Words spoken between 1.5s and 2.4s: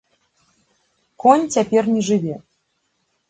цяпер не жыве.